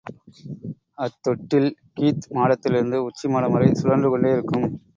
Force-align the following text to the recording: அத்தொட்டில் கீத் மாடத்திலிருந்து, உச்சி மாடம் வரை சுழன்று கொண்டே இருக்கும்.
அத்தொட்டில் 0.97 1.67
கீத் 1.97 2.27
மாடத்திலிருந்து, 2.31 2.99
உச்சி 3.05 3.27
மாடம் 3.27 3.51
வரை 3.51 3.69
சுழன்று 3.75 4.09
கொண்டே 4.09 4.31
இருக்கும். 4.31 4.67